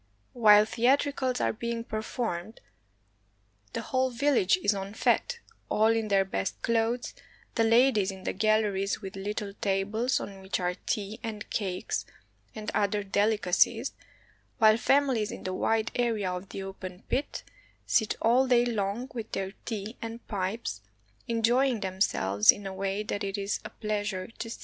[0.33, 2.59] While theatricals are being performed,
[3.73, 7.13] the whole vil lage is en fete, all in their best clothes,
[7.53, 12.03] the ladies in the galleries with httle tables on which are tea and cakes
[12.55, 13.93] and other delicacies,
[14.57, 17.43] while famihes in the wide area of the open pit
[17.85, 20.81] sit all day long with their tea and pipes,
[21.27, 24.59] enjoying themselves in a way that it is a pleasure to see.